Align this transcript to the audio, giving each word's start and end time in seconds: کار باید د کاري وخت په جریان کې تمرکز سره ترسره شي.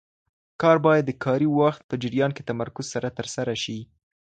کار 0.61 0.77
باید 0.85 1.03
د 1.07 1.11
کاري 1.23 1.47
وخت 1.59 1.81
په 1.89 1.95
جریان 2.03 2.31
کې 2.35 2.47
تمرکز 2.49 2.85
سره 2.93 3.07
ترسره 3.17 3.53
شي. 3.63 3.79